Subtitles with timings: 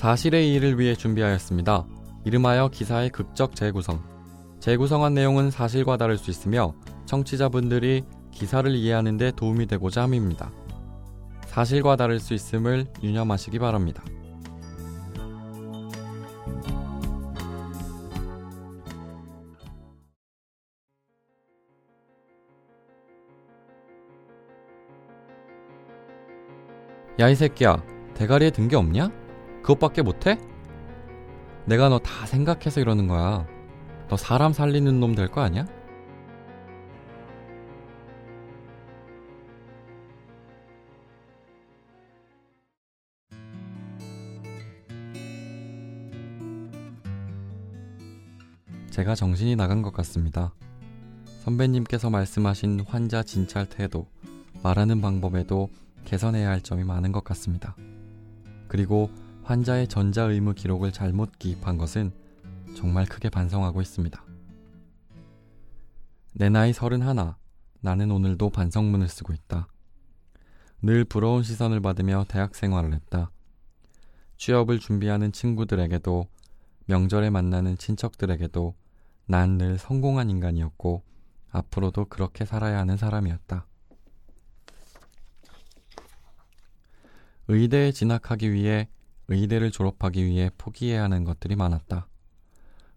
[0.00, 1.86] 사실의 이의를 위해 준비하였습니다.
[2.24, 4.02] 이름하여 기사의 극적 재구성.
[4.58, 6.72] 재구성한 내용은 사실과 다를 수 있으며
[7.04, 10.50] 청취자분들이 기사를 이해하는 데 도움이 되고자 함입니다.
[11.44, 14.02] 사실과 다를 수 있음을 유념하시기 바랍니다.
[27.20, 27.82] 야 이 새끼야
[28.14, 29.19] 대가리에 든 게 없냐?
[29.62, 30.38] 그것밖에 못해?
[31.66, 33.46] 내가 너 다 생각해서 이러는 거야.
[34.08, 35.66] 너 사람 살리는 놈 될 거 아니야?
[48.90, 50.52] 제가 정신이 나간 것 같습니다.
[51.44, 54.06] 선배님께서 말씀하신 환자 진찰 태도,
[54.62, 55.70] 말하는 방법에도
[56.04, 57.76] 개선해야 할 점이 많은 것 같습니다.
[58.68, 59.10] 그리고
[59.50, 62.12] 환자의 전자 의무 기록을 잘못 기입한 것은
[62.76, 64.24] 정말 크게 반성하고 있습니다.
[66.34, 67.36] 내 나이 서른 하나,
[67.80, 69.66] 나는 오늘도 반성문을 쓰고 있다.
[70.82, 73.32] 늘 부러운 시선을 받으며 대학 생활을 했다.
[74.36, 76.28] 취업을 준비하는 친구들에게도
[76.86, 78.76] 명절에 만나는 친척들에게도
[79.26, 81.02] 난 늘 성공한 인간이었고
[81.50, 83.66] 앞으로도 그렇게 살아야 하는 사람이었다.
[87.48, 88.88] 의대에 진학하기 위해
[89.30, 92.08] 의대를 졸업하기 위해 포기해야 하는 것들이 많았다.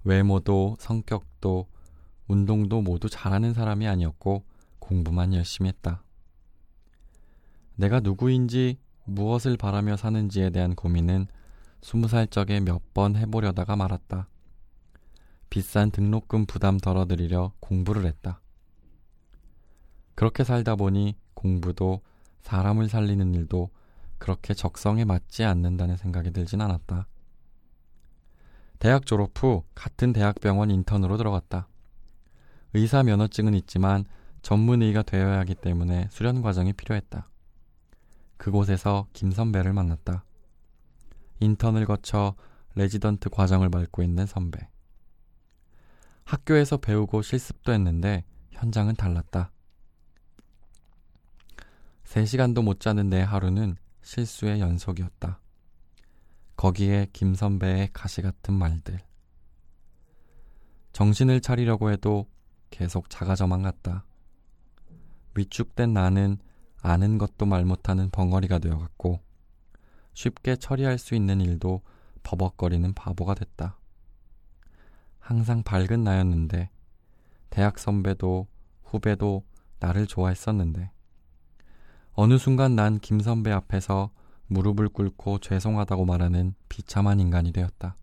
[0.03, 1.67] 외모도 성격도
[2.27, 4.43] 운동도 모두 잘하는 사람이 아니었고
[4.79, 6.03] 공부만 열심히 했다.
[7.75, 11.27] 내가 누구인지 무엇을 바라며 사는지에 대한 고민은
[11.81, 14.27] 스무 살 적에 몇 번 해보려다가 말았다.
[15.49, 18.39] 비싼 등록금 부담 덜어드리려 공부를 했다.
[20.15, 22.01] 그렇게 살다 보니 공부도
[22.41, 23.69] 사람을 살리는 일도
[24.23, 27.07] 그렇게 적성에 맞지 않는다는 생각이 들진 않았다.
[28.79, 31.67] 대학 졸업 후 같은 대학병원 인턴으로 들어갔다.
[32.73, 34.06] 의사 면허증은 있지만
[34.41, 37.28] 전문의가 되어야 하기 때문에 수련 과정이 필요했다.
[38.38, 40.23] 그곳에서 김 선배를 만났다.
[41.41, 42.35] 인턴을 거쳐
[42.75, 44.69] 레지던트 과정을 밟고 있는 선배.
[46.23, 49.51] 학교에서 배우고 실습도 했는데 현장은 달랐다.
[52.05, 55.40] 3시간도 못 자는 내 하루는 실수의 연속이었다.
[56.56, 59.00] 거기에 김 선배의 가시 같은 말들.
[60.91, 62.28] 정신을 차리려고 해도
[62.69, 64.06] 계속 작아져만 간다.
[65.36, 66.38] 위축된 나는
[66.81, 69.22] 아는 것도 말 못하는 벙어리가 되어갔고
[70.14, 71.81] 쉽게 처리할 수 있는 일도
[72.22, 73.80] 버벅거리는 바보가 됐다.
[75.20, 76.70] 항상 밝은 나였는데
[77.50, 78.47] 대학 선배도
[78.84, 79.44] 후배도
[79.80, 80.91] 나를 좋아했었는데
[82.16, 84.12] 어느 순간 난 김 선배 앞에서
[84.47, 87.96] 무릎을 꿇고 죄송하다고 말하는 비참한 인간이 되었다.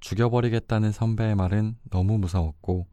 [0.00, 2.86] 죽여버리겠다는 선배의 말은 너무 무서웠고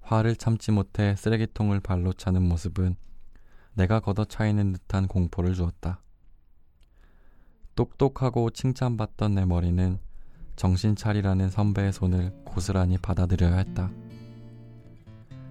[0.00, 2.96] 화를 참지 못해 쓰레기통을 발로 차는 모습은
[3.74, 6.00] 내가 걷어차이는 듯한 공포를 주었다.
[7.74, 9.98] 똑똑하고 칭찬받던 내 머리는
[10.56, 13.90] 정신 차리라는 선배의 손을 고스란히 받아들여야 했다.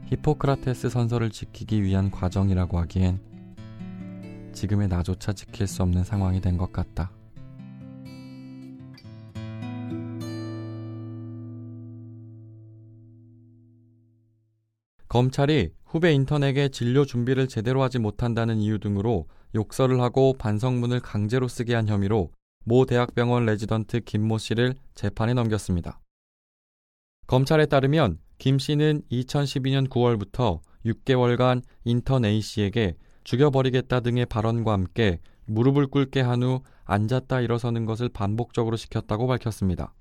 [0.05, 3.19] 히포크라테스 선서를 지키기 위한 과정이라고 하기엔
[4.53, 7.11] 지금의 나조차 지킬 수 없는 상황이 된 것 같다.
[15.07, 21.73] 검찰이 후배 인턴에게 진료 준비를 제대로 하지 못한다는 이유 등으로 욕설을 하고 반성문을 강제로 쓰게
[21.73, 22.31] 한 혐의로
[22.65, 25.99] 모 대학병원 레지던트 김모 씨를 재판에 넘겼습니다.
[27.27, 35.87] 검찰에 따르면 김 씨는 2012년 9월부터 6개월간 인턴 A 씨에게 죽여버리겠다 등의 발언과 함께 무릎을
[35.87, 39.93] 꿇게 한 후 앉았다 일어서는 것을 반복적으로 시켰다고 밝혔습니다.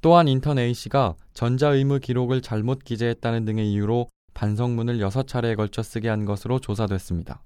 [0.00, 6.24] 또한 인턴 A 씨가 전자의무 기록을 잘못 기재했다는 등의 이유로 반성문을 6차례에 걸쳐 쓰게 한
[6.24, 7.42] 것으로 조사됐습니다.